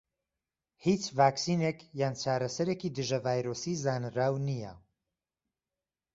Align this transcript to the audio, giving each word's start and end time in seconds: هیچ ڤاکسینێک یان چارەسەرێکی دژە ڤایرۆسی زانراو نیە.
هیچ 0.85 1.03
ڤاکسینێک 1.17 1.77
یان 1.99 2.13
چارەسەرێکی 2.21 2.93
دژە 2.97 3.17
ڤایرۆسی 3.25 3.73
زانراو 3.83 4.35
نیە. 4.47 4.73